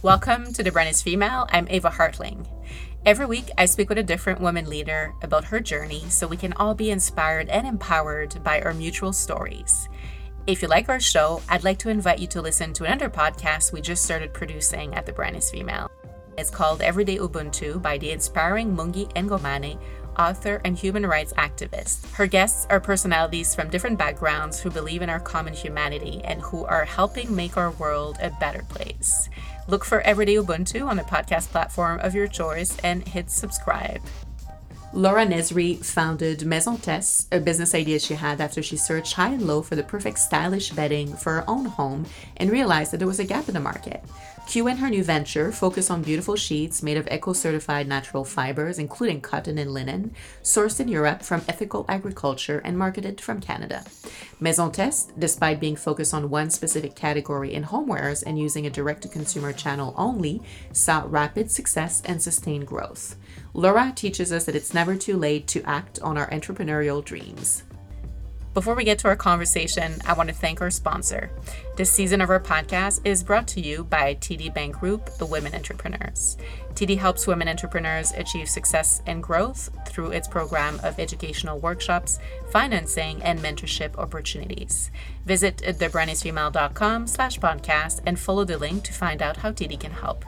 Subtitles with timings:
[0.00, 1.48] Welcome to The Brand is Female.
[1.50, 2.46] I'm Ava Hartling.
[3.04, 6.52] Every week, I speak with a different woman leader about her journey so we can
[6.52, 9.88] all be inspired and empowered by our mutual stories.
[10.46, 13.72] If you like our show, I'd like to invite you to listen to another podcast
[13.72, 15.90] we just started producing at The Brand is Female.
[16.36, 19.80] It's called Everyday Ubuntu by the inspiring Mungi Ngomane,
[20.16, 22.08] author and human rights activist.
[22.12, 26.64] Her guests are personalities from different backgrounds who believe in our common humanity and who
[26.66, 29.28] are helping make our world a better place.
[29.68, 34.00] Look for Everyday Ubuntu on the podcast platform of your choice and hit subscribe.
[34.94, 39.46] Laura Nezri founded Maison Tess, a business idea she had after she searched high and
[39.46, 42.06] low for the perfect stylish bedding for her own home
[42.38, 44.02] and realized that there was a gap in the market.
[44.48, 48.78] Q and her new venture focus on beautiful sheets made of eco certified natural fibers,
[48.78, 53.84] including cotton and linen, sourced in Europe from ethical agriculture and marketed from Canada.
[54.40, 59.02] Maison Tess, despite being focused on one specific category in homewares and using a direct
[59.02, 60.40] to consumer channel only,
[60.72, 63.16] saw rapid success and sustained growth.
[63.52, 67.64] Laura teaches us that it's never too late to act on our entrepreneurial dreams.
[68.58, 71.30] Before we get to our conversation, I want to thank our sponsor.
[71.76, 75.54] This season of our podcast is brought to you by TD Bank Group, the Women
[75.54, 76.36] Entrepreneurs.
[76.74, 82.18] TD helps women entrepreneurs achieve success and growth through its program of educational workshops,
[82.50, 84.90] financing, and mentorship opportunities.
[85.24, 90.24] Visit thebrandisfemale.com slash podcast and follow the link to find out how TD can help.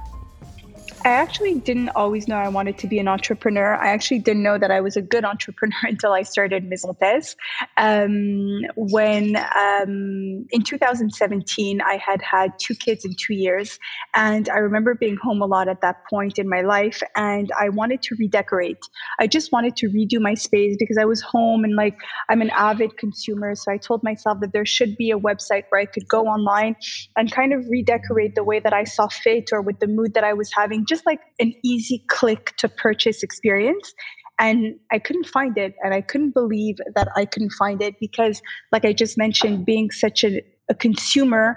[1.03, 3.75] I actually didn't always know I wanted to be an entrepreneur.
[3.75, 7.37] I actually didn't know that I was a good entrepreneur until I started Maison Tess.
[7.79, 13.79] Um, when um, in 2017, I had had two kids in two years.
[14.15, 17.03] And I remember being home a lot at that point in my life.
[17.17, 18.79] And I wanted to redecorate.
[19.19, 21.97] I just wanted to redo my space because I was home and like
[22.29, 23.55] I'm an avid consumer.
[23.55, 26.77] So I told myself that there should be a website where I could go online
[27.17, 30.25] and kind of redecorate the way that I saw fit or with the mood that
[30.25, 33.95] I was having just like an easy click to purchase experience
[34.41, 35.75] and I couldn't find it.
[35.85, 38.43] And I couldn't believe that I couldn't find it because,
[38.73, 41.57] like I just mentioned, being such a, a consumer,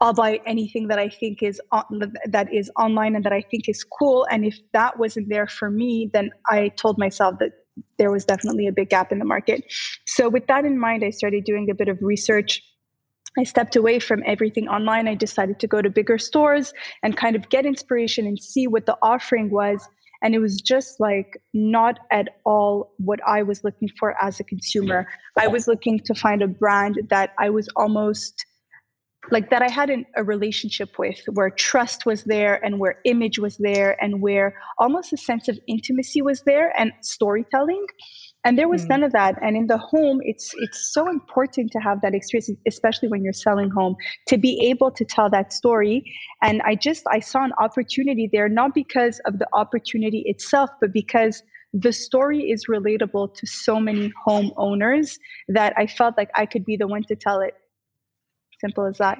[0.00, 3.68] I'll buy anything that I think is on, that is online and that I think
[3.68, 4.26] is cool.
[4.30, 7.50] And if that wasn't there for me, then I told myself that
[7.98, 9.64] there was definitely a big gap in the market.
[10.06, 12.62] So with that in mind, I started doing a bit of research
[13.38, 15.06] I stepped away from everything online.
[15.08, 18.86] I decided to go to bigger stores and kind of get inspiration and see what
[18.86, 19.86] the offering was.
[20.22, 24.44] And it was just like not at all what I was looking for as a
[24.44, 25.06] consumer.
[25.38, 28.44] I was looking to find a brand that I was almost
[29.30, 33.38] like that I had an, a relationship with, where trust was there and where image
[33.38, 37.86] was there and where almost a sense of intimacy was there and storytelling
[38.44, 38.88] and there was mm.
[38.88, 39.36] none of that.
[39.42, 43.32] And in the home it's it's so important to have that experience especially when you're
[43.32, 43.96] selling home
[44.28, 46.04] to be able to tell that story.
[46.42, 50.92] And i just i saw an opportunity there not because of the opportunity itself but
[50.92, 51.42] because
[51.72, 55.18] the story is relatable to so many homeowners
[55.48, 57.54] that i felt like i could be the one to tell it.
[58.60, 59.18] Simple as that.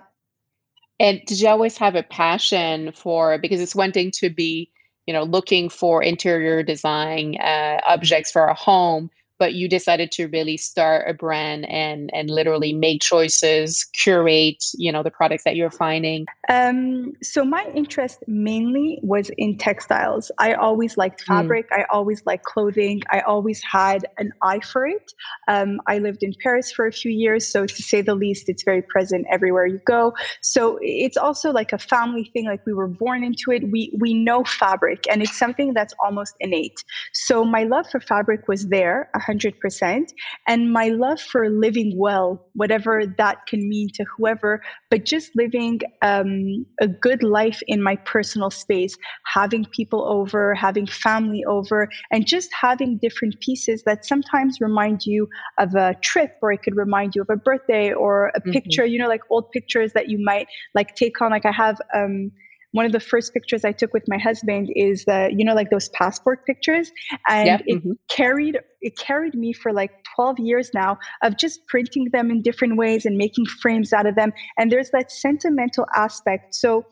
[0.98, 4.70] And did you always have a passion for because it's one thing to be
[5.06, 10.28] you know, looking for interior design uh, objects for a home, but you decided to
[10.28, 15.56] really start a brand and and literally make choices curate you know the products that
[15.56, 16.26] you're finding?
[16.48, 20.30] Um, so my interest mainly was in textiles.
[20.38, 21.32] I always liked hmm.
[21.32, 21.68] fabric.
[21.70, 21.80] Mm.
[21.80, 23.02] i always liked clothing.
[23.10, 25.12] I always had an eye for it.
[25.48, 28.62] Um, i lived in paris for a few years so to say the least it's
[28.62, 30.12] very present everywhere you go.
[30.42, 33.70] So it's also like a family thing like we were born into it.
[33.70, 36.84] We we know fabric and it's something that's almost innate.
[37.12, 40.08] So my love for fabric was there 100%.
[40.46, 45.80] And my love for living well, whatever that can mean to whoever, but just living
[46.02, 48.96] um, a good life in my personal space,
[49.26, 55.28] having people over, having family over, and just having different pieces that sometimes remind you
[55.58, 58.52] of a trip or it could remind you of a birthday or a mm-hmm.
[58.52, 61.30] picture, you know, like old pictures that you might like take on.
[61.30, 62.30] Like I have, um,
[62.72, 65.70] one of the first pictures I took with my husband is that you know like
[65.70, 66.90] those passport pictures,
[67.28, 67.62] and yep.
[67.66, 67.92] it mm-hmm.
[68.08, 72.76] carried it carried me for like 12 years now of just printing them in different
[72.76, 74.32] ways and making frames out of them.
[74.58, 76.54] And there's that sentimental aspect.
[76.54, 76.86] So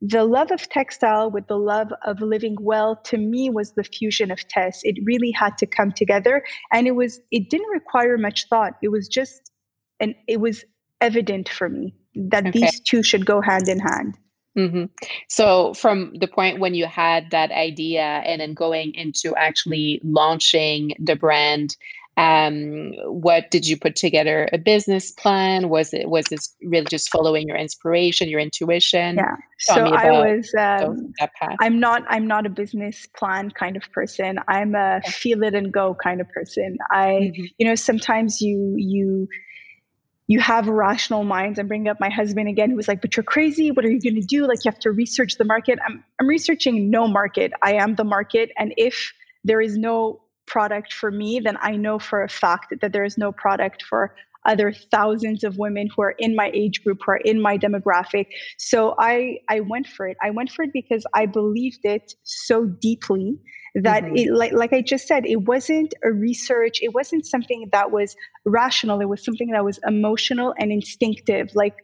[0.00, 4.30] the love of textile with the love of living well to me was the fusion
[4.30, 4.80] of Tess.
[4.82, 6.42] It really had to come together,
[6.72, 8.74] and it was it didn't require much thought.
[8.82, 9.50] It was just
[10.00, 10.64] and it was
[11.00, 12.60] evident for me that okay.
[12.60, 14.18] these two should go hand in hand.
[14.56, 14.84] Mm-hmm.
[15.28, 20.92] So, from the point when you had that idea and then going into actually launching
[20.98, 21.76] the brand,
[22.18, 25.70] um, what did you put together a business plan?
[25.70, 29.16] Was it was this really just following your inspiration your intuition?
[29.16, 29.36] Yeah.
[29.60, 31.14] Tell so i was um,
[31.60, 34.38] i'm not i'm not a business plan kind of person.
[34.48, 36.76] I'm a feel it and go kind of person.
[36.90, 37.44] I mm-hmm.
[37.56, 39.28] you know sometimes you you
[40.32, 41.58] you have rational minds.
[41.58, 43.70] I'm bringing up my husband again, who was like, "But you're crazy.
[43.70, 44.46] What are you going to do?
[44.46, 47.52] Like, you have to research the market." I'm I'm researching no market.
[47.62, 49.12] I am the market, and if
[49.44, 53.18] there is no product for me, then I know for a fact that there is
[53.18, 54.14] no product for
[54.46, 58.26] other thousands of women who are in my age group, who are in my demographic.
[58.58, 60.16] So I I went for it.
[60.22, 63.38] I went for it because I believed it so deeply
[63.74, 64.16] that mm-hmm.
[64.16, 68.16] it like like I just said, it wasn't a research, it wasn't something that was
[68.44, 71.50] rational, it was something that was emotional and instinctive.
[71.54, 71.76] Like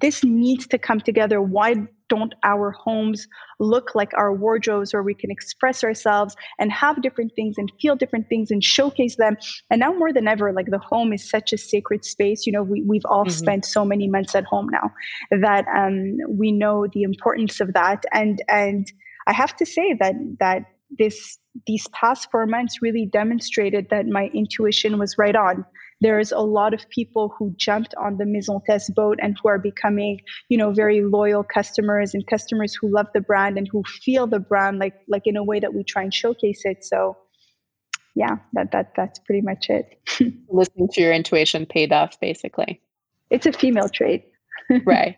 [0.00, 1.40] this needs to come together.
[1.40, 1.74] Why
[2.08, 3.26] don't our homes
[3.58, 7.96] look like our wardrobes where we can express ourselves and have different things and feel
[7.96, 9.36] different things and showcase them?
[9.70, 12.46] And now more than ever, like the home is such a sacred space.
[12.46, 13.30] You know, we, we've all mm-hmm.
[13.30, 14.90] spent so many months at home now
[15.30, 18.04] that um, we know the importance of that.
[18.12, 18.90] And and
[19.26, 20.64] I have to say that that
[20.98, 25.64] this these past four months really demonstrated that my intuition was right on
[26.00, 29.58] there's a lot of people who jumped on the Maison Tess boat and who are
[29.58, 34.26] becoming, you know, very loyal customers and customers who love the brand and who feel
[34.26, 36.84] the brand like like in a way that we try and showcase it.
[36.84, 37.16] So
[38.14, 39.98] yeah, that that that's pretty much it.
[40.50, 42.80] Listening to your intuition paid off basically.
[43.30, 44.26] It's a female trait.
[44.84, 45.16] right.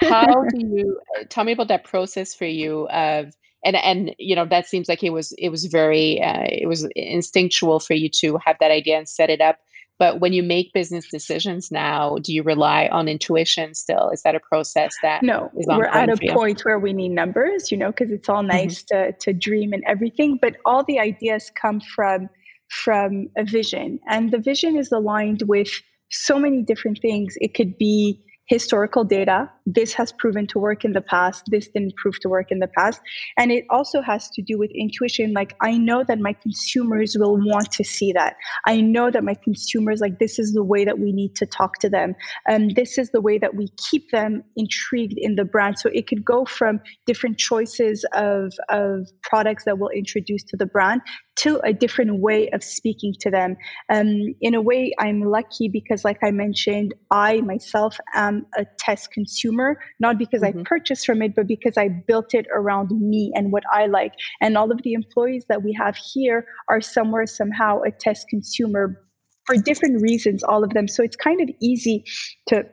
[0.00, 4.44] How do you tell me about that process for you of and and you know
[4.44, 8.38] that seems like it was it was very uh, it was instinctual for you to
[8.44, 9.58] have that idea and set it up
[9.98, 14.34] but when you make business decisions now do you rely on intuition still is that
[14.34, 18.10] a process that no we're at a point where we need numbers you know because
[18.10, 18.48] it's all mm-hmm.
[18.48, 19.10] nice mm-hmm.
[19.10, 22.28] to to dream and everything but all the ideas come from
[22.68, 25.68] from a vision and the vision is aligned with
[26.10, 29.50] so many different things it could be historical data.
[29.66, 31.44] This has proven to work in the past.
[31.50, 33.00] This didn't prove to work in the past.
[33.38, 35.32] And it also has to do with intuition.
[35.32, 38.36] Like, I know that my consumers will want to see that.
[38.66, 41.78] I know that my consumers, like, this is the way that we need to talk
[41.78, 42.14] to them.
[42.46, 45.78] And this is the way that we keep them intrigued in the brand.
[45.78, 50.66] So it could go from different choices of, of products that we'll introduce to the
[50.66, 51.00] brand
[51.36, 53.56] to a different way of speaking to them.
[53.90, 59.06] Um, in a way, I'm lucky because, like I mentioned, I myself am a Tess
[59.06, 60.60] consumer, not because mm-hmm.
[60.60, 64.14] I purchased from it, but because I built it around me and what I like.
[64.40, 69.00] And all of the employees that we have here are somewhere, somehow, a Tess consumer
[69.46, 70.88] for different reasons, all of them.
[70.88, 72.04] So it's kind of easy
[72.48, 72.64] to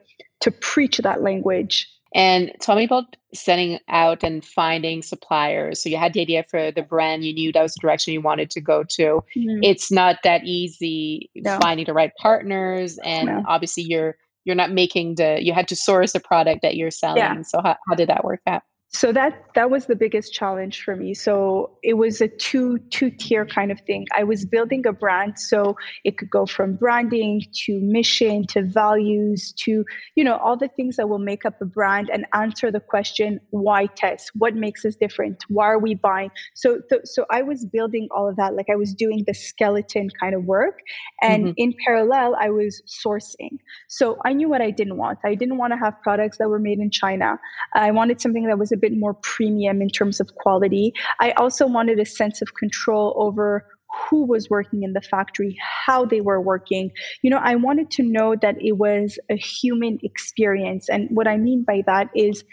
[0.41, 1.87] to preach that language.
[2.13, 5.81] And tell me about setting out and finding suppliers.
[5.81, 8.21] So you had the idea for the brand, you knew that was the direction you
[8.21, 9.23] wanted to go to.
[9.37, 9.63] Mm-hmm.
[9.63, 11.57] It's not that easy no.
[11.61, 13.43] finding the right partners, and no.
[13.47, 17.17] obviously you're you're not making the you had to source the product that you're selling.
[17.17, 17.41] Yeah.
[17.43, 18.63] So how, how did that work out?
[18.93, 21.13] So that that was the biggest challenge for me.
[21.13, 24.05] So it was a two two tier kind of thing.
[24.13, 29.53] I was building a brand so it could go from branding to mission to values
[29.59, 29.85] to
[30.15, 33.39] you know all the things that will make up a brand and answer the question
[33.51, 34.29] why Tess?
[34.35, 35.45] What makes us different?
[35.47, 36.31] Why are we buying?
[36.53, 38.55] So th- so i was building all of that.
[38.55, 40.79] Like i was doing the skeleton kind of work
[41.21, 41.53] and mm-hmm.
[41.55, 43.57] in parallel i was sourcing.
[43.87, 45.19] So i knew what i didn't want.
[45.23, 47.39] I didn't want to have products that were made in china.
[47.73, 50.93] I wanted something that was a bit more premium in terms of quality.
[51.19, 53.65] I also wanted a sense of control over
[54.09, 56.91] who was working in the factory, how they were working.
[57.21, 60.89] You know, I wanted to know that it was a human experience.
[60.89, 62.43] And what I mean by that is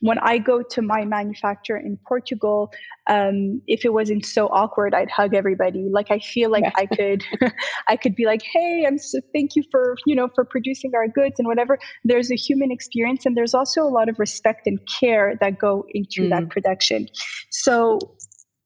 [0.00, 2.70] when I go to my manufacturer in Portugal,
[3.08, 5.88] um, if it wasn't so awkward, I'd hug everybody.
[5.90, 6.70] Like I feel like yeah.
[6.76, 7.24] I could,
[7.88, 11.08] I could be like, "Hey, I'm so thank you for you know for producing our
[11.08, 14.78] goods and whatever." There's a human experience, and there's also a lot of respect and
[15.00, 16.30] care that go into mm.
[16.30, 17.08] that production.
[17.50, 17.98] So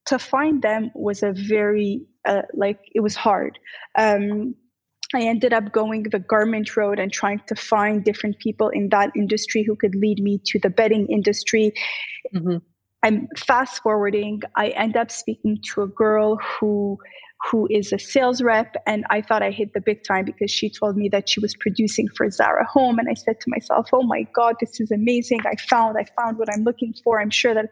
[0.09, 3.59] to find them was a very uh, like it was hard.
[3.97, 4.55] Um,
[5.15, 9.11] I ended up going the garment road and trying to find different people in that
[9.17, 11.73] industry who could lead me to the bedding industry.
[12.35, 12.59] Mm-hmm.
[13.03, 14.43] I'm fast forwarding.
[14.57, 16.99] I end up speaking to a girl who
[17.49, 20.69] who is a sales rep and I thought I hit the big time because she
[20.69, 24.03] told me that she was producing for Zara Home and I said to myself, "Oh
[24.03, 25.41] my god, this is amazing.
[25.47, 27.21] I found I found what I'm looking for.
[27.21, 27.67] I'm sure that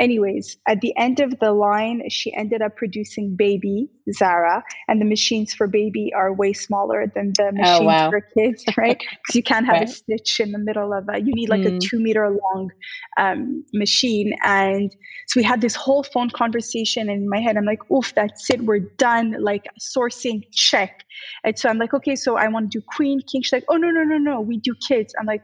[0.00, 5.04] Anyways, at the end of the line, she ended up producing baby Zara, and the
[5.04, 8.10] machines for baby are way smaller than the oh, machines oh, wow.
[8.10, 8.98] for kids, right?
[8.98, 9.88] Because you can't have right.
[9.88, 11.20] a stitch in the middle of a.
[11.20, 11.76] You need like mm.
[11.76, 12.70] a two meter long
[13.18, 14.94] um, machine, and
[15.28, 17.08] so we had this whole phone conversation.
[17.08, 18.62] And in my head, I'm like, "Oof, that's it.
[18.62, 19.36] We're done.
[19.40, 21.04] Like sourcing check."
[21.44, 23.76] And so I'm like, "Okay, so I want to do queen, king." She's like, "Oh
[23.76, 24.40] no, no, no, no.
[24.40, 25.42] We do kids." I'm like,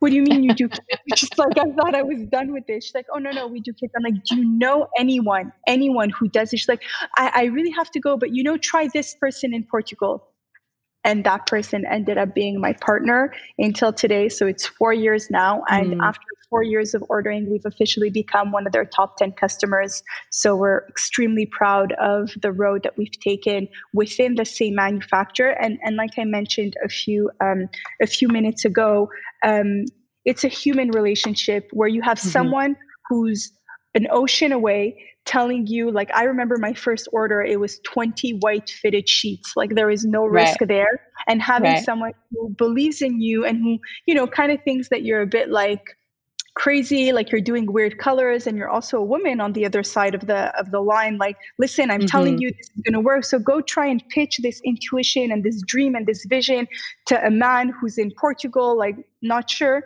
[0.00, 0.82] what do you mean you do kids?
[1.16, 2.84] She's like, I thought I was done with this.
[2.84, 3.92] She's like, oh, no, no, we do kids.
[3.96, 6.60] I'm like, do you know anyone, anyone who does this?
[6.60, 6.82] She's like,
[7.16, 10.28] I, I really have to go, but you know, try this person in Portugal.
[11.04, 14.28] And that person ended up being my partner until today.
[14.28, 15.62] So it's four years now.
[15.68, 16.02] And mm.
[16.02, 20.02] after four years of ordering, we've officially become one of their top 10 customers.
[20.30, 25.50] So we're extremely proud of the road that we've taken within the same manufacturer.
[25.50, 27.68] And, and like I mentioned a few, um,
[28.00, 29.08] a few minutes ago,
[29.44, 29.84] um,
[30.24, 32.28] it's a human relationship where you have mm-hmm.
[32.30, 32.76] someone
[33.08, 33.52] who's
[33.94, 38.68] an ocean away telling you like i remember my first order it was 20 white
[38.68, 40.68] fitted sheets like there is no risk right.
[40.68, 41.84] there and having right.
[41.84, 45.26] someone who believes in you and who you know kind of thinks that you're a
[45.26, 45.96] bit like
[46.54, 50.14] crazy like you're doing weird colors and you're also a woman on the other side
[50.14, 52.06] of the of the line like listen i'm mm-hmm.
[52.06, 55.42] telling you this is going to work so go try and pitch this intuition and
[55.42, 56.68] this dream and this vision
[57.06, 59.82] to a man who's in portugal like not sure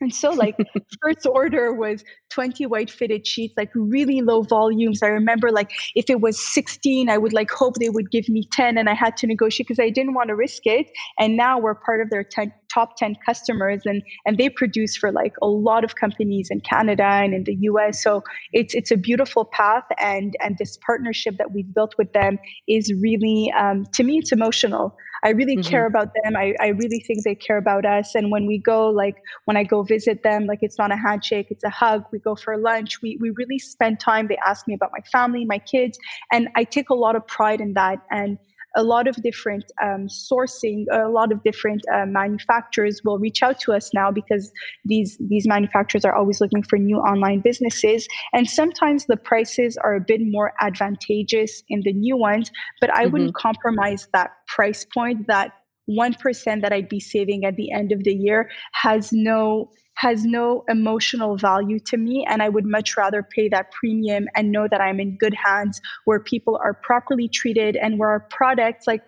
[0.00, 0.56] and so, like,
[1.02, 5.02] first order was 20 white fitted sheets, like really low volumes.
[5.02, 8.44] I remember, like, if it was 16, I would like hope they would give me
[8.52, 10.86] 10, and I had to negotiate because I didn't want to risk it.
[11.18, 15.12] And now we're part of their 10, top 10 customers, and and they produce for
[15.12, 18.02] like a lot of companies in Canada and in the US.
[18.02, 22.38] So it's it's a beautiful path, and and this partnership that we've built with them
[22.68, 24.96] is really, um, to me, it's emotional.
[25.24, 25.68] I really mm-hmm.
[25.68, 26.36] care about them.
[26.36, 28.14] I, I really think they care about us.
[28.14, 31.48] And when we go, like when I go visit them, like it's not a handshake,
[31.50, 32.04] it's a hug.
[32.12, 33.02] We go for lunch.
[33.02, 34.28] We we really spend time.
[34.28, 35.98] They ask me about my family, my kids,
[36.32, 37.98] and I take a lot of pride in that.
[38.10, 38.38] And
[38.76, 43.58] a lot of different um, sourcing, a lot of different uh, manufacturers will reach out
[43.60, 44.50] to us now because
[44.84, 49.94] these these manufacturers are always looking for new online businesses, and sometimes the prices are
[49.94, 52.50] a bit more advantageous in the new ones.
[52.80, 53.12] But I mm-hmm.
[53.12, 55.26] wouldn't compromise that price point.
[55.26, 55.52] That
[55.86, 60.24] one percent that I'd be saving at the end of the year has no has
[60.24, 62.24] no emotional value to me.
[62.26, 65.78] And I would much rather pay that premium and know that I'm in good hands
[66.06, 69.02] where people are properly treated and where our products, like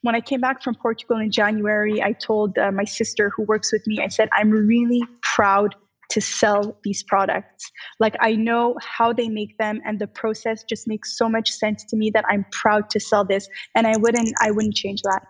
[0.00, 3.72] when I came back from Portugal in January, I told uh, my sister who works
[3.72, 5.76] with me, I said, I'm really proud
[6.10, 7.70] to sell these products.
[8.00, 11.84] Like I know how they make them and the process just makes so much sense
[11.84, 15.22] to me that I'm proud to sell this and I wouldn't I wouldn't change that.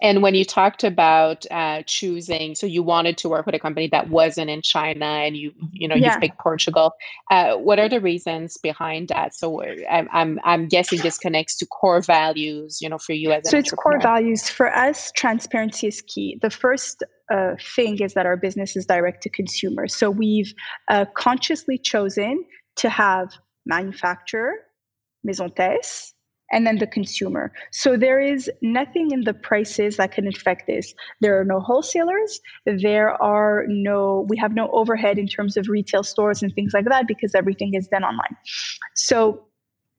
[0.00, 3.88] And when you talked about uh, choosing, so you wanted to work with a company
[3.88, 6.14] that wasn't in China, and you you know yeah.
[6.14, 6.92] you picked Portugal.
[7.30, 9.34] Uh, what are the reasons behind that?
[9.34, 13.32] So uh, I'm, I'm I'm guessing this connects to core values, you know, for you
[13.32, 15.10] as so it's core values for us.
[15.12, 16.38] Transparency is key.
[16.42, 17.02] The first
[17.32, 19.88] uh, thing is that our business is direct to consumer.
[19.88, 20.52] So we've
[20.88, 22.44] uh, consciously chosen
[22.76, 23.32] to have
[23.64, 24.54] manufacturer,
[25.24, 26.12] Maison Tess,
[26.52, 27.52] and then the consumer.
[27.72, 30.94] So there is nothing in the prices that can affect this.
[31.20, 32.40] There are no wholesalers.
[32.64, 36.86] There are no, we have no overhead in terms of retail stores and things like
[36.86, 38.36] that because everything is done online.
[38.94, 39.46] So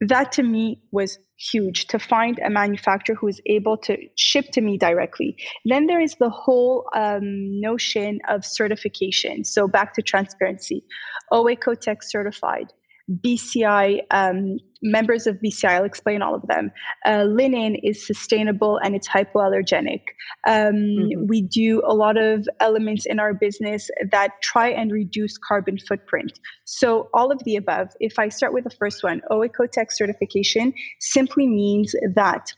[0.01, 4.61] that to me was huge to find a manufacturer who is able to ship to
[4.61, 5.35] me directly.
[5.65, 9.43] Then there is the whole um, notion of certification.
[9.43, 10.83] So back to transparency,
[11.31, 12.73] OEKO-TEX certified.
[13.09, 15.69] BCI um, members of BCI.
[15.69, 16.71] I'll explain all of them.
[17.05, 20.01] Uh, linen is sustainable and it's hypoallergenic.
[20.47, 21.27] Um, mm-hmm.
[21.27, 26.39] We do a lot of elements in our business that try and reduce carbon footprint.
[26.65, 27.89] So all of the above.
[27.99, 32.53] If I start with the first one, OEKO-TEX certification simply means that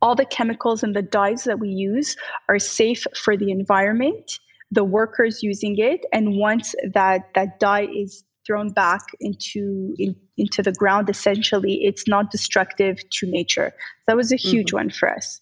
[0.00, 2.16] all the chemicals and the dyes that we use
[2.48, 4.38] are safe for the environment
[4.72, 10.62] the workers using it and once that that dye is thrown back into in, into
[10.62, 13.72] the ground essentially it's not destructive to nature.
[14.06, 14.76] That was a huge mm-hmm.
[14.76, 15.40] one for us.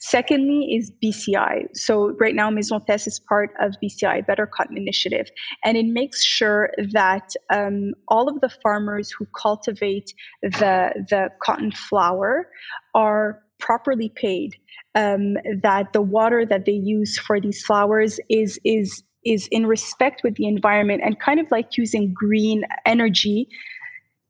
[0.00, 5.28] Secondly is bci so right now Maison Tess is part of bci better cotton initiative
[5.64, 10.12] and it makes sure that um, all of the farmers who cultivate
[10.42, 12.48] the the cotton flower
[12.94, 14.54] are properly paid.
[14.94, 20.22] Um, that the water that they use for these flowers is is is in respect
[20.22, 23.48] with the environment and kind of like using green energy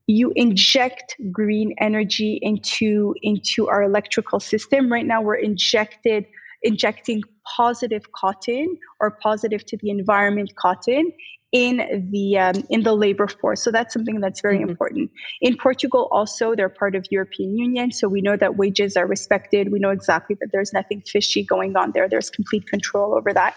[0.09, 4.91] you inject green energy into into our electrical system.
[4.91, 6.25] Right now we're injected
[6.63, 7.23] injecting
[7.57, 11.13] positive cotton or positive to the environment cotton
[11.53, 13.63] in the um, in the labor force.
[13.63, 14.71] So that's something that's very mm-hmm.
[14.71, 15.11] important.
[15.41, 19.73] In Portugal, also they're part of European Union, so we know that wages are respected.
[19.73, 22.09] We know exactly that there's nothing fishy going on there.
[22.09, 23.57] There's complete control over that.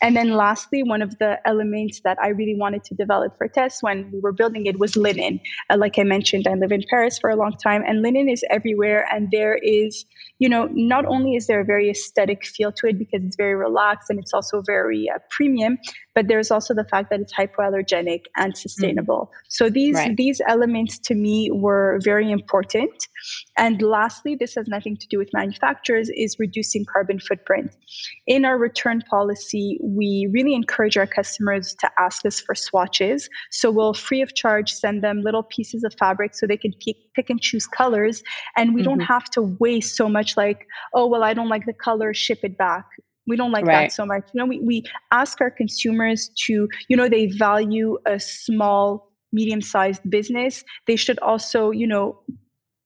[0.00, 3.82] And then lastly, one of the elements that I really wanted to develop for Tess
[3.82, 5.40] when we were building it was linen.
[5.70, 8.44] Uh, like I mentioned, I live in Paris for a long time, and linen is
[8.50, 9.06] everywhere.
[9.12, 10.04] And there is,
[10.38, 13.54] you know, not only is there a very aesthetic feel to it because it's very
[13.54, 15.78] relaxed and it's also very uh, premium,
[16.14, 19.30] but there's also the fact that it's hypoallergenic and sustainable.
[19.30, 19.46] Mm-hmm.
[19.48, 20.16] So these right.
[20.16, 22.90] these elements to me were very important.
[23.56, 27.74] And lastly, this has nothing to do with manufacturers is reducing carbon footprint.
[28.26, 33.28] In our return policy, we really encourage our customers to ask us for swatches.
[33.50, 36.96] So we'll free of charge send them little pieces of fabric so they can pick,
[37.14, 38.22] pick and choose colors
[38.56, 38.90] and we mm-hmm.
[38.90, 42.40] don't have to waste so much like, oh well I don't like the color, ship
[42.42, 42.86] it back.
[43.26, 43.84] We don't like right.
[43.84, 44.28] that so much.
[44.32, 49.60] You know we, we ask our consumers to you know they value a small medium
[49.60, 50.64] sized business.
[50.86, 52.20] They should also you know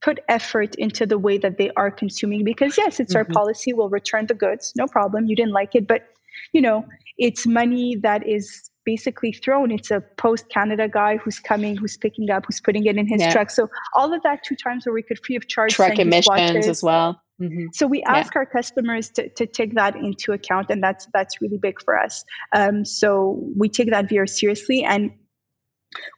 [0.02, 3.18] put effort into the way that they are consuming because yes it's mm-hmm.
[3.18, 3.72] our policy.
[3.72, 4.72] We'll return the goods.
[4.76, 5.26] No problem.
[5.26, 5.86] You didn't like it.
[5.86, 6.08] But
[6.52, 6.84] you know
[7.18, 9.70] it's money that is basically thrown.
[9.70, 13.20] It's a post canada guy who's coming who's picking up who's putting it in his
[13.20, 13.32] yeah.
[13.32, 13.50] truck.
[13.50, 16.82] So all of that two times where we could free of charge truck emissions as
[16.82, 17.66] well Mm-hmm.
[17.72, 18.40] So we ask yeah.
[18.40, 22.24] our customers to, to take that into account, and that's that's really big for us.
[22.54, 25.10] Um, so we take that very seriously, and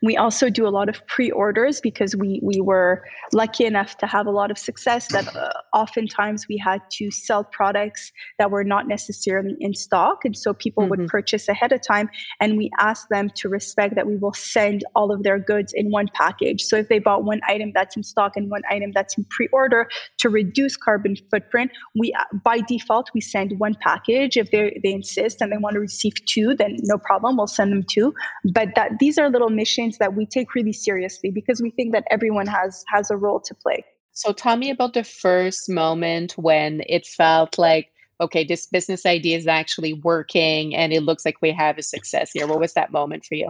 [0.02, 4.26] we also do a lot of pre-orders because we we were lucky enough to have
[4.26, 8.86] a lot of success that uh, oftentimes we had to sell products that were not
[8.86, 10.24] necessarily in stock.
[10.24, 11.02] And so people mm-hmm.
[11.02, 12.08] would purchase ahead of time
[12.40, 15.90] and we asked them to respect that we will send all of their goods in
[15.90, 16.62] one package.
[16.62, 19.88] So if they bought one item that's in stock and one item that's in pre-order
[20.18, 24.36] to reduce carbon footprint we uh, by default we send one package.
[24.36, 27.72] If they they insist and they want to receive two then no problem we'll send
[27.72, 28.14] them two.
[28.52, 32.04] But that these are little missions that we take really seriously because we think that
[32.10, 33.82] everyone has has a role to play.
[34.12, 37.86] So tell me about the first moment when it felt like
[38.20, 42.30] okay, this business idea is actually working and it looks like we have a success
[42.32, 42.46] here.
[42.46, 43.48] What was that moment for you?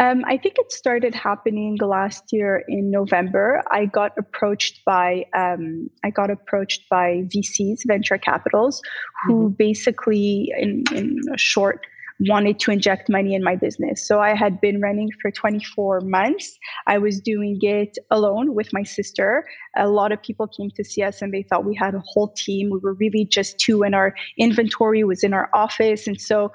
[0.00, 3.62] Um, I think it started happening last year in November.
[3.70, 8.82] I got approached by um, I got approached by VCs, venture capitals,
[9.24, 9.54] who mm-hmm.
[9.54, 11.86] basically, in, in a short
[12.28, 14.06] wanted to inject money in my business.
[14.06, 16.58] So I had been running for 24 months.
[16.86, 19.44] I was doing it alone with my sister.
[19.76, 22.32] A lot of people came to see us and they thought we had a whole
[22.36, 22.70] team.
[22.70, 26.06] We were really just two, and our inventory was in our office.
[26.06, 26.50] And so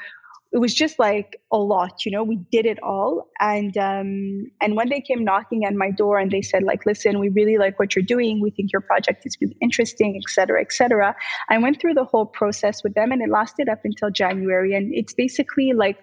[0.55, 3.27] it was just like a lot you know we did it all.
[3.41, 7.19] And um and when they came knocking at my door and they said like listen
[7.19, 8.41] we really like what you're doing.
[8.41, 11.13] We think your project is really interesting et cetera et cetera
[11.49, 14.73] i went through the whole process with them and it lasted up until january.
[14.73, 15.97] And it's basically like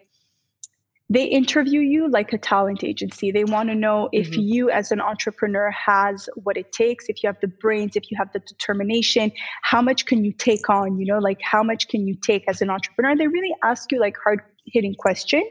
[1.11, 3.31] they interview you like a talent agency.
[3.31, 4.41] They want to know if mm-hmm.
[4.41, 7.07] you, as an entrepreneur, has what it takes.
[7.09, 9.31] If you have the brains, if you have the determination,
[9.63, 10.99] how much can you take on?
[10.99, 13.15] You know, like how much can you take as an entrepreneur?
[13.17, 15.51] They really ask you like hard hitting questions,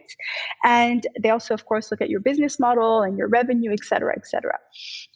[0.63, 4.13] and they also, of course, look at your business model and your revenue, et cetera,
[4.15, 4.57] et cetera.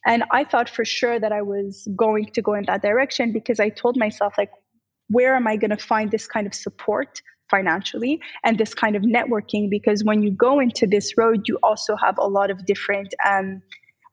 [0.06, 3.60] And I thought for sure that I was going to go in that direction because
[3.60, 4.52] I told myself like,
[5.08, 9.04] where am I going to find this kind of support financially and this kind of
[9.04, 13.14] networking because when you go into this road you also have a lot of different
[13.28, 13.62] um,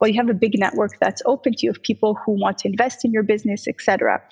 [0.01, 2.69] well you have a big network that's open to you of people who want to
[2.69, 4.23] invest in your business etc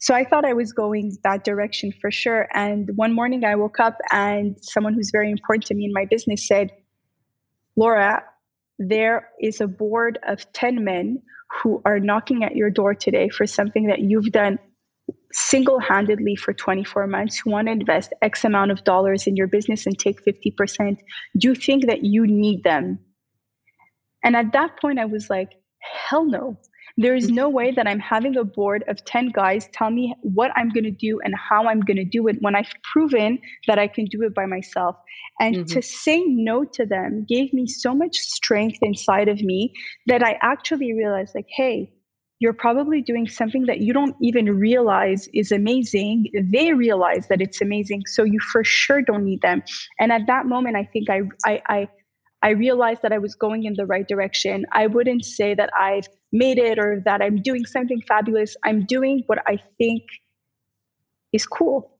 [0.00, 2.48] so i thought i was going that direction for sure.
[2.52, 6.04] And one morning i woke up and someone who's very important to me in my
[6.04, 6.70] business said
[7.76, 8.22] laura
[8.78, 11.22] there is a board of 10 men
[11.62, 14.58] who are knocking at your door today for something that you've done
[15.36, 19.46] single handedly for 24 months who want to invest X amount of dollars in your
[19.46, 20.98] business and take 50%,
[21.36, 22.98] do you think that you need them?
[24.24, 26.58] And at that point, I was like, hell no.
[26.96, 30.50] There is no way that I'm having a board of 10 guys tell me what
[30.56, 33.78] I'm going to do and how I'm going to do it when I've proven that
[33.78, 34.96] I can do it by myself.
[35.38, 35.74] And mm-hmm.
[35.74, 39.74] to say no to them gave me so much strength inside of me
[40.06, 41.92] that I actually realized, like, hey,
[42.38, 46.26] you're probably doing something that you don't even realize is amazing.
[46.52, 48.02] They realize that it's amazing.
[48.06, 49.62] So you for sure don't need them.
[49.98, 51.88] And at that moment, I think I, I, I,
[52.42, 54.66] I realized that I was going in the right direction.
[54.72, 58.54] I wouldn't say that I've made it or that I'm doing something fabulous.
[58.64, 60.02] I'm doing what I think
[61.32, 61.90] is cool.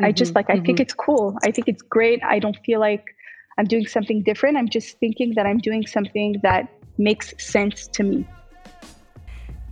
[0.00, 0.66] Mm-hmm, I just mm-hmm, like, I mm-hmm.
[0.66, 1.36] think it's cool.
[1.44, 2.22] I think it's great.
[2.22, 3.04] I don't feel like
[3.58, 4.56] I'm doing something different.
[4.56, 8.28] I'm just thinking that I'm doing something that makes sense to me.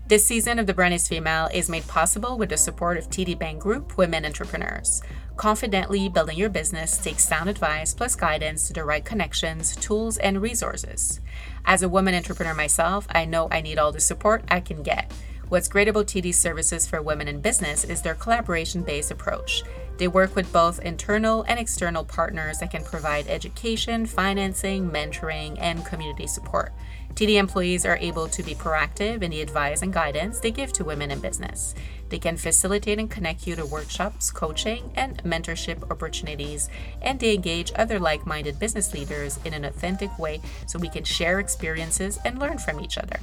[0.06, 3.38] This season of The Brand is Female is made possible with the support of TD
[3.38, 5.00] Bank Group Women Entrepreneurs.
[5.38, 10.42] Confidently building your business takes sound advice plus guidance to the right connections, tools, and
[10.42, 11.20] resources.
[11.64, 15.10] As a woman entrepreneur myself, I know I need all the support I can get.
[15.48, 19.62] What's great about TD's services for women in business is their collaboration based approach.
[19.96, 25.86] They work with both internal and external partners that can provide education, financing, mentoring, and
[25.86, 26.72] community support.
[27.14, 30.84] TD employees are able to be proactive in the advice and guidance they give to
[30.84, 31.76] women in business.
[32.08, 36.68] They can facilitate and connect you to workshops, coaching, and mentorship opportunities,
[37.02, 41.04] and they engage other like minded business leaders in an authentic way so we can
[41.04, 43.20] share experiences and learn from each other.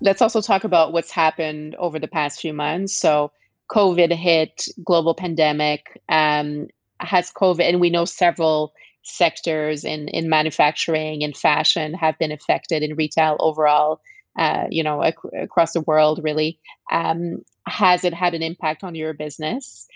[0.00, 2.96] Let's also talk about what's happened over the past few months.
[2.96, 3.30] So,
[3.70, 6.68] COVID hit, global pandemic, um,
[7.00, 12.82] has COVID, and we know several sectors in in manufacturing and fashion have been affected
[12.82, 14.00] in retail overall
[14.38, 16.58] uh, you know ac- across the world really.
[16.90, 19.86] Um, has it had an impact on your business?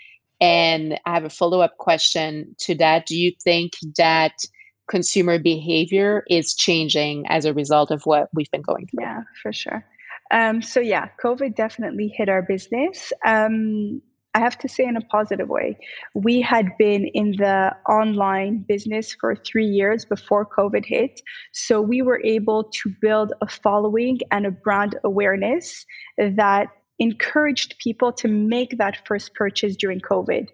[0.41, 3.05] And i have a follow-up question to that.
[3.05, 4.33] Do you think that
[4.87, 9.03] consumer behavior is changing as a result of what we've been going through?
[9.03, 9.85] Yeah for sure
[10.31, 14.01] um, so yeah covid definitely hit our business um,
[14.35, 15.77] I have to say in a positive way.
[16.13, 21.21] We had been in the online business for three years before COVID hit.
[21.53, 25.85] So we were able to build a following and a brand awareness
[26.17, 26.67] that
[26.99, 30.47] encouraged people to make that first purchase during COVID.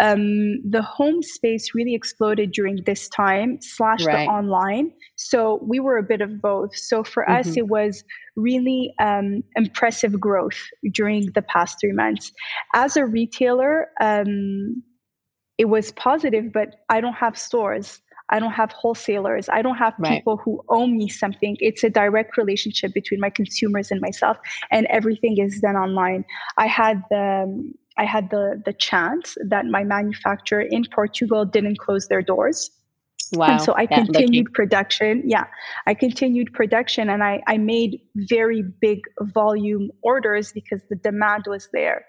[0.00, 4.24] Um, the home space really exploded during this time, slash right.
[4.24, 4.92] the online.
[5.16, 6.74] So we were a bit of both.
[6.76, 7.48] So for mm-hmm.
[7.48, 8.04] us, it was
[8.36, 10.58] really um, impressive growth
[10.92, 12.32] during the past three months.
[12.74, 14.82] As a retailer, um,
[15.58, 18.00] it was positive, but I don't have stores.
[18.32, 19.48] I don't have wholesalers.
[19.50, 21.56] I don't have people who owe me something.
[21.60, 24.38] It's a direct relationship between my consumers and myself,
[24.70, 26.24] and everything is done online.
[26.56, 32.08] I had the I had the the chance that my manufacturer in Portugal didn't close
[32.08, 32.70] their doors.
[33.34, 33.46] Wow.
[33.46, 34.54] And so I continued lucky.
[34.54, 35.22] production.
[35.24, 35.44] Yeah.
[35.86, 41.68] I continued production and I, I made very big volume orders because the demand was
[41.72, 42.04] there.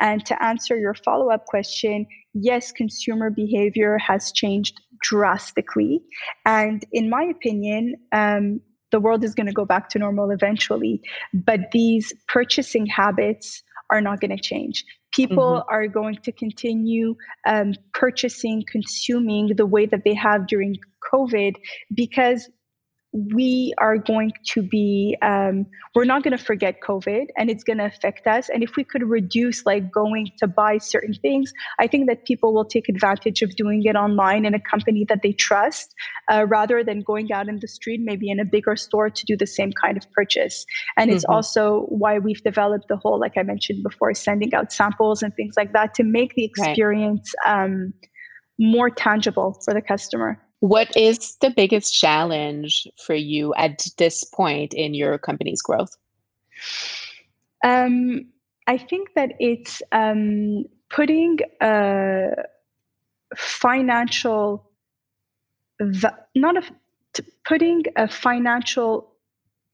[0.00, 6.02] And to answer your follow up question, yes, consumer behavior has changed drastically.
[6.44, 11.00] And in my opinion, um, the world is going to go back to normal eventually.
[11.32, 14.84] But these purchasing habits are not going to change.
[15.12, 15.74] People mm-hmm.
[15.74, 17.16] are going to continue
[17.46, 20.76] um, purchasing, consuming the way that they have during
[21.12, 21.54] COVID
[21.94, 22.48] because
[23.12, 27.78] we are going to be um, we're not going to forget covid and it's going
[27.78, 31.88] to affect us and if we could reduce like going to buy certain things i
[31.88, 35.32] think that people will take advantage of doing it online in a company that they
[35.32, 35.92] trust
[36.30, 39.36] uh, rather than going out in the street maybe in a bigger store to do
[39.36, 40.64] the same kind of purchase
[40.96, 41.16] and mm-hmm.
[41.16, 45.34] it's also why we've developed the whole like i mentioned before sending out samples and
[45.34, 47.64] things like that to make the experience right.
[47.64, 47.92] um,
[48.60, 54.74] more tangible for the customer what is the biggest challenge for you at this point
[54.74, 55.96] in your company's growth?
[57.64, 58.26] Um,
[58.66, 62.30] I think that it's um, putting a
[63.36, 64.70] financial,
[66.34, 69.10] not a, putting a financial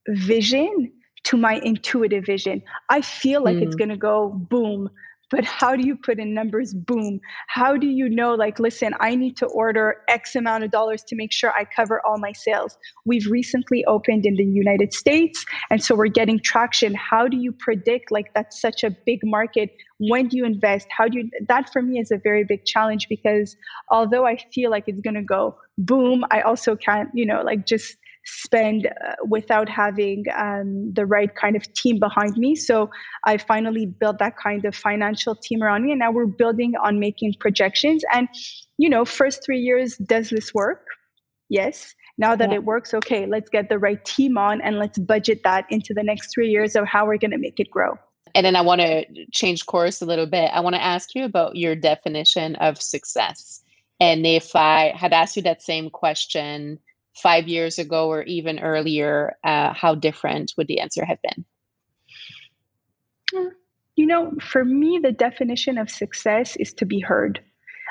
[0.08, 0.92] vision
[1.24, 2.62] to my intuitive vision.
[2.88, 3.62] I feel like mm.
[3.62, 4.88] it's going to go boom
[5.30, 6.72] but how do you put in numbers?
[6.72, 7.20] Boom.
[7.48, 11.16] How do you know like listen i need to order x amount of dollars to
[11.16, 12.76] make sure i cover all my sales?
[13.04, 16.94] We've recently opened in the united states and so we're getting traction.
[16.94, 19.70] How do you predict like that's such a big market?
[19.98, 20.86] When do you invest?
[20.90, 23.56] How do you that for me is a very big challenge because
[23.90, 27.66] although i feel like it's going to go boom i also can't you know like
[27.66, 32.54] just spend uh, without having um, the right kind of team behind me.
[32.54, 32.90] So
[33.24, 36.98] I finally built that kind of financial team around me, and now we're building on
[37.00, 38.02] making projections.
[38.12, 38.28] And
[38.78, 40.86] you know, first three years, does this work?
[41.48, 41.94] Yes.
[42.18, 42.56] Now that yeah.
[42.56, 46.02] it works, okay, let's get the right team on and let's budget that into the
[46.02, 47.98] next three years of how we're going to make it grow.
[48.34, 50.50] And then I want to change course a little bit.
[50.52, 53.62] I want to ask you about your definition of success.
[54.00, 56.78] And if I had asked you that same question
[57.16, 61.44] five years ago or even earlier, uh, how different would the answer have been?
[63.96, 67.40] You know, for me, the definition of success is to be heard.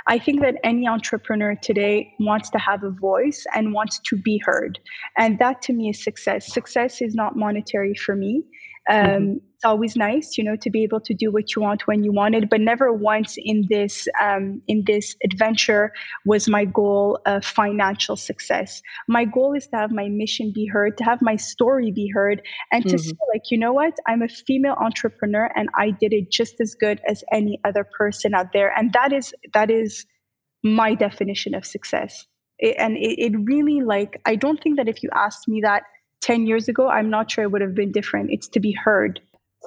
[0.07, 4.39] I think that any entrepreneur today wants to have a voice and wants to be
[4.45, 4.77] heard.
[5.17, 6.53] And that to me is success.
[6.53, 8.43] Success is not monetary for me.
[8.89, 9.37] Um, mm-hmm.
[9.55, 12.11] It's always nice, you know, to be able to do what you want when you
[12.11, 12.49] want it.
[12.49, 15.93] But never once in this um, in this adventure
[16.25, 18.81] was my goal of financial success.
[19.07, 22.41] My goal is to have my mission be heard, to have my story be heard,
[22.71, 23.07] and to mm-hmm.
[23.07, 26.75] say, like, you know what, I'm a female entrepreneur, and I did it just as
[26.75, 28.73] good as any other person out there.
[28.77, 30.05] And that is that is
[30.63, 32.25] my definition of success.
[32.59, 35.83] It, and it, it really like I don't think that if you asked me that
[36.21, 38.31] 10 years ago, I'm not sure it would have been different.
[38.31, 39.21] It's to be heard.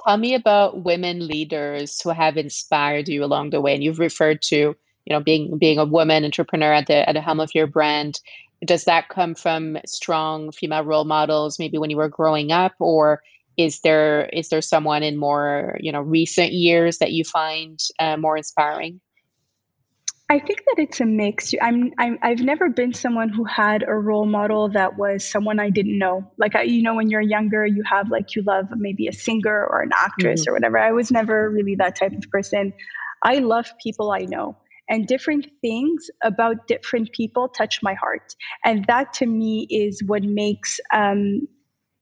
[0.05, 3.73] Tell me about women leaders who have inspired you along the way.
[3.73, 4.75] And you've referred to, you
[5.09, 8.19] know, being being a woman entrepreneur at the at the helm of your brand.
[8.65, 13.21] Does that come from strong female role models, maybe when you were growing up, or
[13.57, 18.17] is there is there someone in more you know recent years that you find uh,
[18.17, 19.01] more inspiring?
[20.31, 21.53] I think that it's a mix.
[21.59, 25.71] I'm, I'm I've never been someone who had a role model that was someone I
[25.71, 26.23] didn't know.
[26.37, 29.65] Like I, you know, when you're younger, you have like you love maybe a singer
[29.65, 30.51] or an actress mm-hmm.
[30.51, 30.77] or whatever.
[30.77, 32.73] I was never really that type of person.
[33.23, 34.55] I love people I know
[34.87, 40.23] and different things about different people touch my heart and that to me is what
[40.23, 41.47] makes um,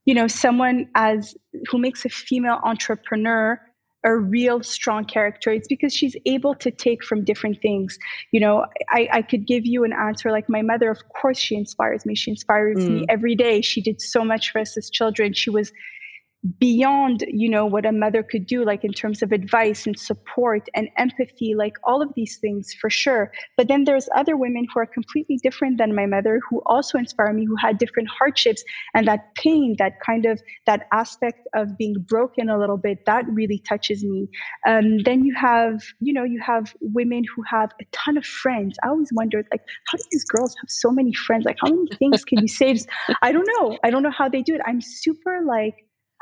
[0.04, 1.34] you know someone as
[1.70, 3.60] who makes a female entrepreneur
[4.08, 5.50] a real strong character.
[5.50, 7.98] It's because she's able to take from different things.
[8.32, 11.54] You know i, I could give you an answer like my mother of course she
[11.56, 12.14] inspires me.
[12.14, 12.88] She inspires mm.
[12.90, 13.60] me every day.
[13.60, 15.32] She did so much for us as children.
[15.32, 15.72] She was
[16.60, 20.68] beyond you know what a mother could do like in terms of advice and support
[20.72, 23.32] and empathy like all of these things for sure.
[23.56, 27.32] But then there's other women who are completely different than my mother who also inspire
[27.32, 28.62] me who had different hardships.
[28.94, 33.24] And that pain that kind of that aspect of being broken a little bit that
[33.28, 34.28] really touches me.
[34.66, 38.76] Um, then you have you know you have women who have a ton of friends.
[38.84, 41.44] I always wondered like how do these girls have so many friends?
[41.44, 42.78] Like how many things can you say?
[43.22, 43.76] I don't know.
[43.82, 44.60] I don't know how they do it.
[44.66, 45.74] I'm super like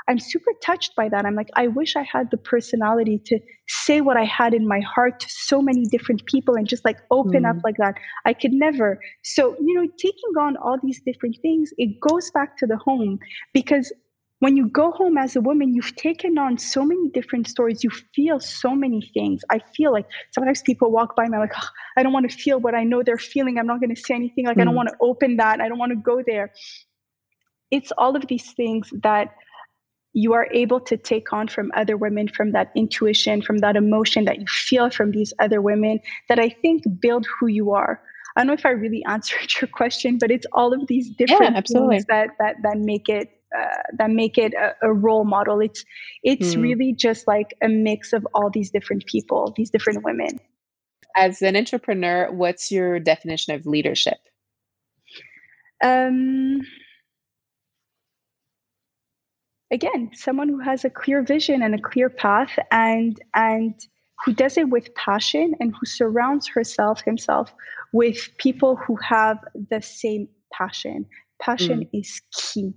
[0.09, 1.25] I'm super touched by that.
[1.25, 4.81] I'm like, I wish I had the personality to say what I had in my
[4.81, 7.51] heart to so many different people and just like open mm.
[7.51, 7.95] up like that.
[8.25, 9.01] I could never.
[9.25, 13.19] So, you know, taking on all these different things, it goes back to the home
[13.53, 13.93] because
[14.41, 17.83] when you go home as a woman, you've taken on so many different stories.
[17.83, 19.43] You feel so many things.
[19.51, 22.37] I feel like sometimes people walk by me, I'm like, oh, I don't want to
[22.37, 23.59] feel what I know they're feeling.
[23.59, 24.45] I'm not going to say anything.
[24.45, 24.63] Like, mm.
[24.63, 24.77] I don't mm.
[24.77, 25.61] want to open that.
[25.61, 26.53] I don't want to go there.
[27.71, 29.35] It's all of these things that
[30.17, 34.25] you are able to take on from other women, from that intuition, from that emotion
[34.25, 36.01] that you feel from these other women
[36.31, 38.01] that I think build who you are.
[38.35, 41.55] I don't know if I really answered your question, but it's all of these different
[41.55, 45.61] yeah, things that that that make it uh, that make it a, a, role model.
[45.61, 45.85] It's
[46.23, 46.63] it's mm.
[46.63, 50.41] really just like a mix of all these different people, these different women.
[51.15, 54.19] As an entrepreneur, what's your definition of leadership?
[55.85, 56.63] Um,
[59.71, 63.87] again someone who has a clear vision and a clear path and and
[64.25, 67.53] who does it with passion and who surrounds herself himself
[67.93, 69.39] with people who have
[69.71, 71.07] the same passion.
[71.41, 72.01] Passion mm.
[72.01, 72.73] is key.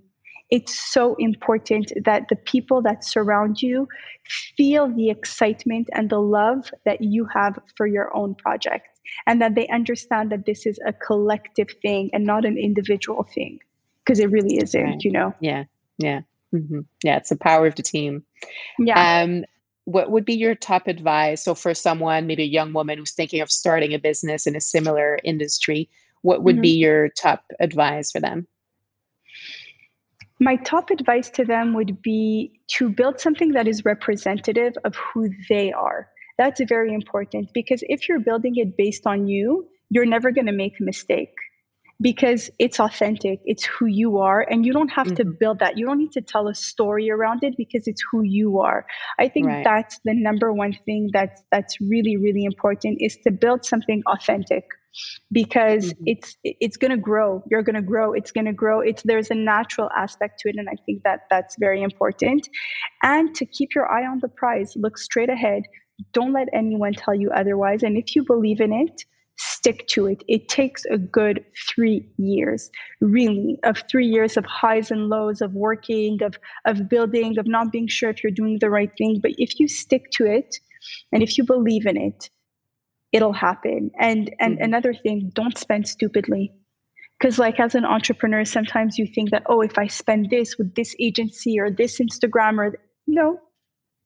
[0.50, 3.88] It's so important that the people that surround you
[4.58, 8.88] feel the excitement and the love that you have for your own project
[9.28, 13.60] and that they understand that this is a collective thing and not an individual thing
[14.04, 15.04] because it really isn't right.
[15.04, 15.34] you know?
[15.40, 15.66] Yeah.
[16.00, 16.22] Yeah
[16.54, 16.80] Mm-hmm.
[17.04, 18.24] Yeah, it's the power of the team.
[18.78, 19.22] Yeah.
[19.22, 19.46] Um,
[19.86, 21.44] what would be your top advice?
[21.44, 24.62] So, for someone, maybe a young woman who's thinking of starting a business in a
[24.62, 25.90] similar industry,
[26.22, 26.62] what would mm-hmm.
[26.62, 28.48] be your top advice for them?
[30.40, 35.30] My top advice to them would be to build something that is representative of who
[35.50, 36.08] they are.
[36.38, 40.54] That's very important because if you're building it based on you, you're never going to
[40.54, 41.34] make a mistake
[42.02, 45.16] because it's authentic it's who you are and you don't have mm-hmm.
[45.16, 45.78] to build that.
[45.78, 48.86] You don't need to tell a story around it because it's who you are.
[49.20, 49.64] I think right.
[49.64, 54.66] that's the number one thing that's that's really really important is to build something authentic
[55.32, 56.04] because mm-hmm.
[56.08, 57.44] it's it's going to grow.
[57.52, 58.14] You're going to grow.
[58.14, 58.80] It's going to grow.
[58.80, 62.48] It's there's a natural aspect to it and i think that that's very important.
[63.04, 65.64] And to keep your eye on the prize look straight ahead.
[66.14, 67.84] Don't let anyone tell you otherwise.
[67.84, 69.04] And if you believe in it
[69.40, 70.24] stick to it.
[70.28, 75.54] It takes a good three years, really, of three years of highs and lows, of
[75.54, 79.20] working, of of building, of not being sure if you're doing the right thing.
[79.22, 80.56] But if you stick to it,
[81.12, 82.30] and if you believe in it,
[83.12, 83.92] it'll happen.
[84.00, 84.64] And and mm-hmm.
[84.64, 86.52] another thing, don't spend stupidly.
[87.20, 90.74] Because, like, as an entrepreneur, sometimes you think that, oh, if I spend this with
[90.76, 93.40] this agency or this Instagram or no,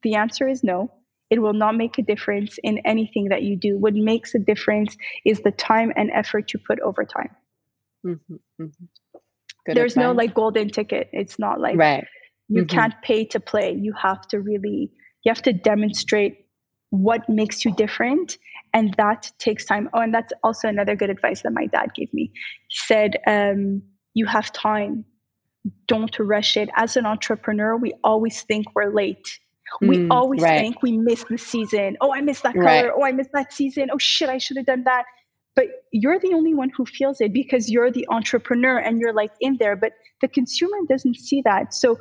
[0.01, 0.91] the answer is no
[1.33, 3.71] it will not make a difference in anything that you do.
[3.79, 7.31] What makes a difference is the time and effort you put over time.
[8.05, 8.85] Mm-hmm, mm-hmm.
[9.65, 11.09] There's no like golden ticket.
[11.11, 12.05] It's not like right.
[12.49, 12.75] You mm-hmm.
[12.75, 13.71] can't pay to play.
[13.85, 14.91] You have to really,
[15.23, 16.45] you have to demonstrate
[16.91, 18.37] what makes you different.
[18.75, 19.89] And that takes time.
[19.93, 22.31] Oh, and that's also another good advice that my dad gave me.
[22.67, 23.81] He said, um,
[24.13, 25.05] you have time.
[25.87, 26.69] Don't rush it.
[26.75, 29.39] As an entrepreneur, we always think we're late.
[29.81, 30.59] We mm, always right.
[30.59, 31.97] think we missed the season.
[32.01, 32.65] Oh, I missed that color.
[32.65, 32.91] Right.
[32.95, 33.89] Oh, I missed that season.
[33.91, 35.05] Oh, shit, I should have done that.
[35.55, 39.31] But you're the only one who feels it because you're the entrepreneur and you're like
[39.39, 39.75] in there.
[39.75, 41.73] But the consumer doesn't see that.
[41.73, 41.99] So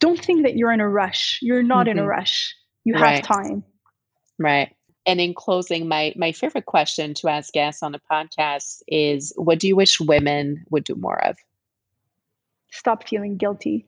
[0.00, 1.38] don't think that you're in a rush.
[1.42, 1.90] You're not mm-hmm.
[1.90, 2.10] in a mm-hmm.
[2.10, 2.54] rush.
[2.84, 3.16] You right.
[3.16, 3.64] have time.
[4.38, 4.74] Right.
[5.06, 9.60] And in closing, my my favorite question to ask guests on the podcast is what
[9.60, 11.36] do you wish women would do more of?
[12.72, 13.86] Stop feeling guilty.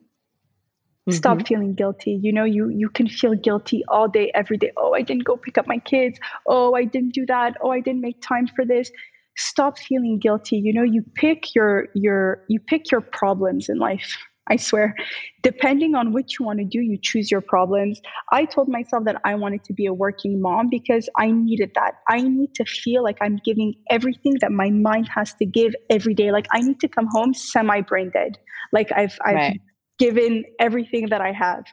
[1.09, 1.17] Mm-hmm.
[1.17, 2.19] Stop feeling guilty.
[2.23, 4.73] You know, you you can feel guilty all day, every day.
[4.77, 6.19] Oh, I didn't go pick up my kids.
[6.47, 7.57] Oh, I didn't do that.
[7.63, 8.91] Oh, I didn't make time for this.
[9.37, 10.57] Stop feeling guilty.
[10.57, 14.17] You know, you pick your your you pick your problems in life
[14.49, 14.95] I swear.
[15.43, 18.01] Depending on what you want to do, you choose your problems.
[18.33, 21.95] I told myself that I wanted to be a working mom because I needed that.
[22.09, 26.15] I need to feel like I'm giving everything that my mind has to give every
[26.15, 26.33] day.
[26.33, 28.39] Like I need to come home semi brain dead.
[28.73, 29.61] Like I've I've right.
[29.99, 31.65] Given everything that I have.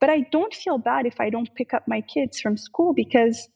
[0.00, 3.48] But I don't feel bad if I don't pick up my kids from school because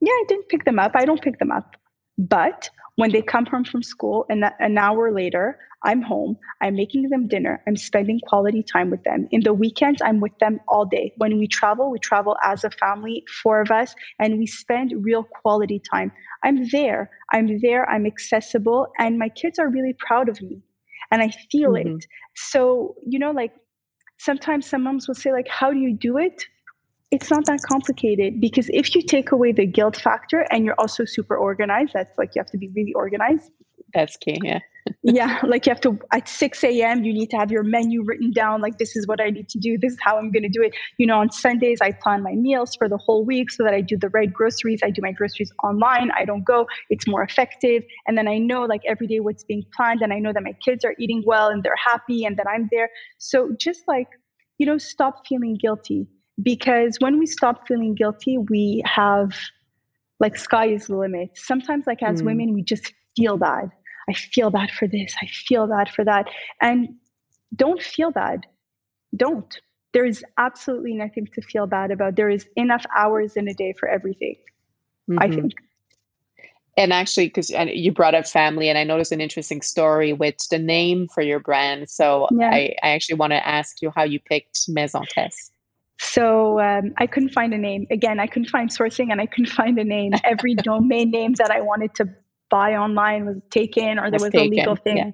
[0.00, 0.92] yeah, I didn't pick them up.
[0.94, 1.76] I don't pick them up.
[2.18, 7.08] But when they come home from school and an hour later, I'm home, I'm making
[7.08, 9.28] them dinner, I'm spending quality time with them.
[9.30, 11.12] In the weekends, I'm with them all day.
[11.18, 15.22] When we travel, we travel as a family, four of us, and we spend real
[15.22, 16.10] quality time.
[16.42, 20.60] I'm there, I'm there, I'm accessible, and my kids are really proud of me.
[21.10, 21.96] And I feel mm-hmm.
[21.96, 22.06] it.
[22.36, 23.52] So, you know, like
[24.18, 26.44] sometimes some moms will say, like, how do you do it?
[27.10, 31.04] it's not that complicated because if you take away the guilt factor and you're also
[31.04, 33.50] super organized, that's like you have to be really organized.
[33.94, 34.60] That's key, yeah.
[35.02, 37.04] yeah, like you have to at 6 a.m.
[37.04, 38.62] you need to have your menu written down.
[38.62, 39.76] Like this is what I need to do.
[39.76, 40.74] This is how I'm going to do it.
[40.96, 43.82] You know, on Sundays I plan my meals for the whole week so that I
[43.82, 44.80] do the right groceries.
[44.82, 46.10] I do my groceries online.
[46.16, 46.66] I don't go.
[46.88, 47.82] It's more effective.
[48.06, 50.54] And then I know like every day what's being planned, and I know that my
[50.64, 52.88] kids are eating well and they're happy, and that I'm there.
[53.18, 54.08] So just like
[54.58, 56.08] you know, stop feeling guilty
[56.42, 59.32] because when we stop feeling guilty we have
[60.20, 62.26] like sky is the limit sometimes like as mm.
[62.26, 63.70] women we just feel bad
[64.08, 66.26] i feel bad for this i feel bad for that
[66.60, 66.88] and
[67.54, 68.46] don't feel bad
[69.16, 69.60] don't
[69.92, 73.74] there is absolutely nothing to feel bad about there is enough hours in a day
[73.78, 74.36] for everything
[75.10, 75.18] mm-hmm.
[75.18, 75.52] i think
[76.76, 80.58] and actually because you brought up family and i noticed an interesting story with the
[80.58, 82.50] name for your brand so yeah.
[82.50, 85.50] I, I actually want to ask you how you picked maison tess
[86.00, 87.86] so um, I couldn't find a name.
[87.90, 90.12] Again, I couldn't find sourcing and I couldn't find a name.
[90.24, 92.08] Every domain name that I wanted to
[92.50, 95.10] buy online was taken or there was, was a legal thing yeah.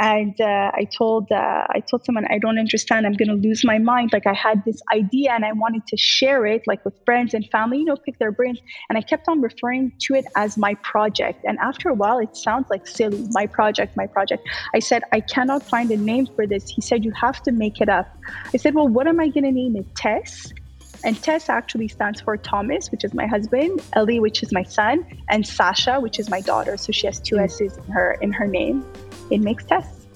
[0.00, 3.06] and uh, i told uh, i told someone i don't understand.
[3.06, 4.10] I'm going to lose my mind.
[4.12, 7.44] Like i had this idea and i wanted to share it like with friends and
[7.50, 8.60] family you know pick their brains.
[8.88, 11.44] And i kept on referring to it as my project.
[11.44, 13.26] And after a while it sounds like silly.
[13.30, 14.42] My project my project.
[14.74, 16.64] I said i cannot find a name for this.
[16.68, 18.06] He said you have to make it up.
[18.52, 19.86] I said well what am i going to name it?
[19.96, 20.52] Tess
[21.04, 25.06] and Tess actually stands for Thomas, which is my husband, Ellie, which is my son,
[25.28, 26.76] and Sasha, which is my daughter.
[26.76, 27.44] So she has two mm.
[27.44, 28.84] S's in her in her name.
[29.30, 30.06] It makes Tess.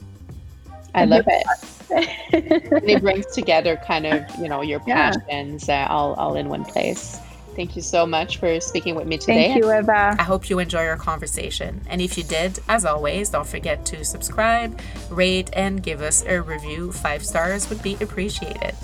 [0.95, 1.47] I love it.
[2.85, 5.87] it brings together kind of you know your passions yeah.
[5.87, 7.21] uh, all all in one place.
[7.55, 9.49] Thank you so much for speaking with me today.
[9.49, 10.15] Thank you, Eva.
[10.17, 11.81] I hope you enjoy our conversation.
[11.89, 14.79] And if you did, as always, don't forget to subscribe,
[15.11, 16.93] rate, and give us a review.
[16.93, 18.77] Five stars would be appreciated.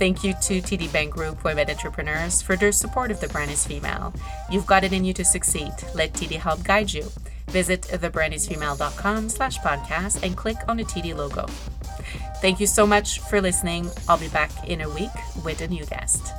[0.00, 3.66] Thank you to TD Bank Group Women Entrepreneurs for their support of The Brand is
[3.66, 4.14] Female.
[4.50, 5.72] You've got it in you to succeed.
[5.94, 7.02] Let TD help guide you.
[7.48, 11.44] Visit thebrandisfemale.com slash podcast and click on the TD logo.
[12.40, 13.90] Thank you so much for listening.
[14.08, 15.10] I'll be back in a week
[15.44, 16.32] with a new guest.